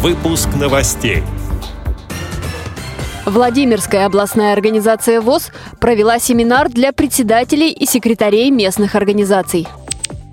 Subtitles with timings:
[0.00, 1.24] Выпуск новостей.
[3.26, 9.66] Владимирская областная организация ВОЗ провела семинар для председателей и секретарей местных организаций.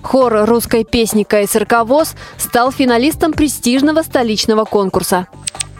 [0.03, 5.25] Хор русской песни КСРК ВОЗ стал финалистом престижного столичного конкурса.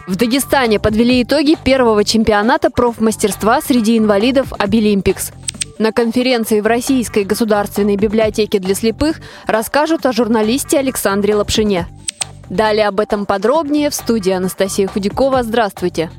[0.08, 5.30] В Дагестане подвели итоги первого чемпионата профмастерства среди инвалидов «Обилимпикс».
[5.78, 11.86] На конференции в Российской государственной библиотеке для слепых расскажут о журналисте Александре Лапшине.
[12.50, 15.42] Далее об этом подробнее в студии Анастасия Худякова.
[15.42, 16.10] Здравствуйте!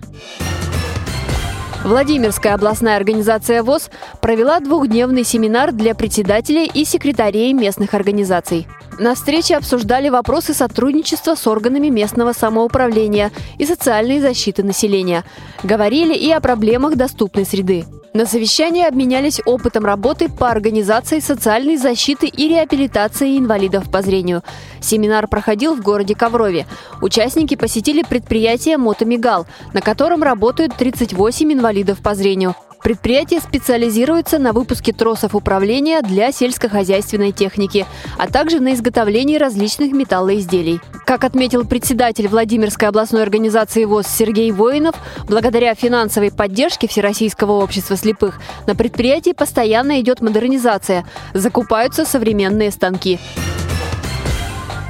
[1.83, 3.89] Владимирская областная организация ВОЗ
[4.21, 8.67] провела двухдневный семинар для председателей и секретарей местных организаций.
[8.99, 15.23] На встрече обсуждали вопросы сотрудничества с органами местного самоуправления и социальной защиты населения.
[15.63, 17.85] Говорили и о проблемах доступной среды.
[18.17, 24.41] На совещании обменялись опытом работы по организации социальной защиты и реабилитации инвалидов по зрению.
[24.81, 26.65] Семинар проходил в городе Коврове.
[26.99, 32.55] Участники посетили предприятие «Мотомигал», на котором работают 38 инвалидов по зрению.
[32.87, 37.85] Предприятие специализируется на выпуске тросов управления для сельскохозяйственной техники,
[38.17, 40.79] а также на изготовлении различных металлоизделий.
[41.05, 44.95] Как отметил председатель Владимирской областной организации ВОЗ Сергей Воинов,
[45.27, 53.19] благодаря финансовой поддержке Всероссийского общества слепых на предприятии постоянно идет модернизация, закупаются современные станки.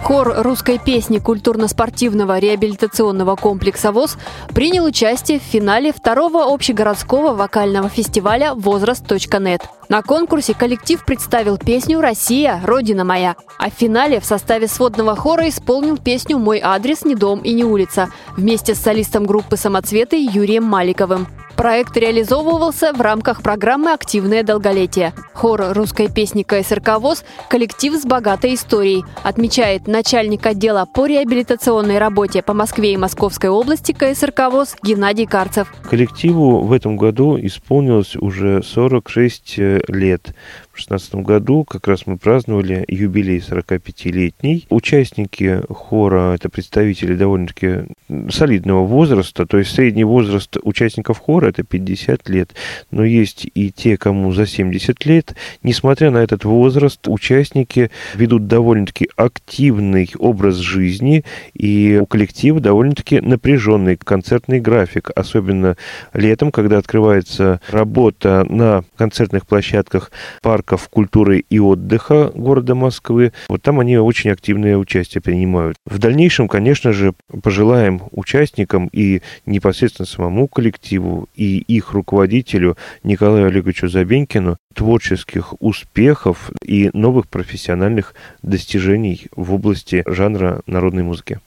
[0.03, 4.17] Хор русской песни культурно-спортивного реабилитационного комплекса ВОЗ
[4.53, 9.63] принял участие в финале второго общегородского вокального фестиваля «Возраст.нет».
[9.89, 15.49] На конкурсе коллектив представил песню «Россия, Родина моя», а в финале в составе сводного хора
[15.49, 20.63] исполнил песню «Мой адрес не дом и не улица» вместе с солистом группы «Самоцветы» Юрием
[20.63, 21.27] Маликовым.
[21.57, 25.13] Проект реализовывался в рамках программы «Активное долголетие».
[25.33, 32.43] Хор русской песни КСРК ВОЗ– коллектив с богатой историей, отмечает начальник отдела по реабилитационной работе
[32.43, 35.73] по Москве и Московской области КСРК ВОЗ Геннадий Карцев.
[35.89, 40.33] Коллективу в этом году исполнилось уже 46 э, лет.
[40.71, 44.67] В 2016 году как раз мы праздновали юбилей 45-летний.
[44.69, 47.87] Участники хора– это представители довольно-таки
[48.29, 52.55] солидного возраста, то есть средний возраст участников хора– это 50 лет,
[52.91, 55.35] но есть и те, кому за 70 лет.
[55.63, 63.97] Несмотря на этот возраст, участники ведут довольно-таки активный образ жизни, и у коллектива довольно-таки напряженный
[63.97, 65.77] концертный график, особенно
[66.13, 73.33] летом, когда открывается работа на концертных площадках парков культуры и отдыха города Москвы.
[73.49, 75.77] Вот там они очень активное участие принимают.
[75.85, 83.87] В дальнейшем, конечно же, пожелаем участникам и непосредственно самому коллективу и их руководителю Николаю Олеговичу
[83.87, 91.39] Забенькину творческих успехов и новых профессиональных достижений в области жанра народной музыки.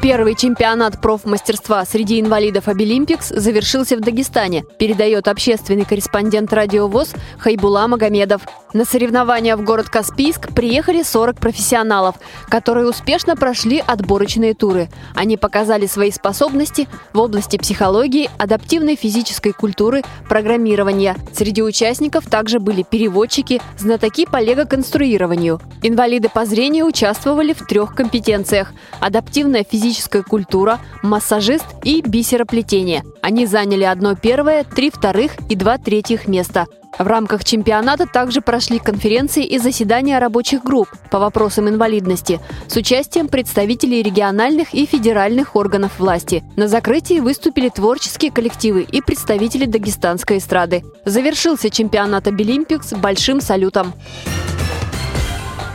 [0.00, 7.88] Первый чемпионат профмастерства среди инвалидов Обилимпикс завершился в Дагестане, передает общественный корреспондент радио ВОЗ Хайбула
[7.88, 8.42] Магомедов.
[8.72, 12.14] На соревнования в город Каспийск приехали 40 профессионалов,
[12.48, 14.88] которые успешно прошли отборочные туры.
[15.16, 21.16] Они показали свои способности в области психологии, адаптивной физической культуры, программирования.
[21.32, 25.60] Среди участников также были переводчики, знатоки по лего-конструированию.
[25.82, 33.04] Инвалиды по зрению участвовали в трех компетенциях– адаптивная физическая физическая культура, массажист и бисероплетение.
[33.22, 36.66] Они заняли одно первое, три вторых и два третьих места.
[36.98, 43.28] В рамках чемпионата также прошли конференции и заседания рабочих групп по вопросам инвалидности с участием
[43.28, 46.42] представителей региональных и федеральных органов власти.
[46.56, 50.82] На закрытии выступили творческие коллективы и представители дагестанской эстрады.
[51.04, 53.94] Завершился чемпионат Обилимпикс большим салютом.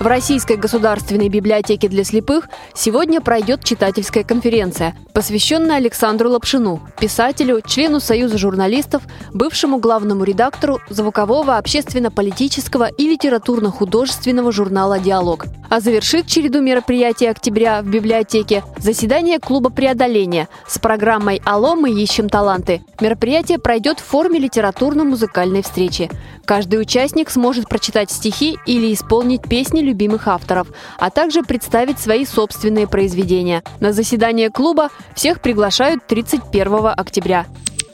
[0.03, 8.01] В Российской государственной библиотеке для слепых сегодня пройдет читательская конференция, посвященная Александру Лапшину, писателю, члену
[8.01, 15.45] Союза журналистов, бывшему главному редактору звукового, общественно-политического и литературно-художественного журнала «Диалог».
[15.69, 22.27] А завершит череду мероприятий октября в библиотеке заседание клуба преодоления с программой «Алло, мы ищем
[22.27, 22.83] таланты».
[22.99, 26.11] Мероприятие пройдет в форме литературно-музыкальной встречи.
[26.45, 30.67] Каждый участник сможет прочитать стихи или исполнить песни любимых авторов,
[30.97, 33.63] а также представить свои собственные произведения.
[33.79, 37.45] На заседание клуба всех приглашают 31 октября.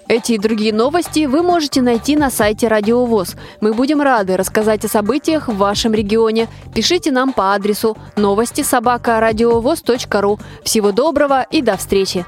[0.08, 3.36] Эти и другие новости вы можете найти на сайте Радио ВОЗ.
[3.62, 6.48] Мы будем рады рассказать о событиях в вашем регионе.
[6.74, 9.20] Пишите нам по адресу новости собака
[10.22, 10.40] ру.
[10.64, 12.26] Всего доброго и до встречи!